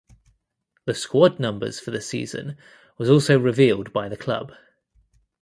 [0.85, 2.57] The squad numbers for the season
[2.97, 4.51] was also revealed by the club.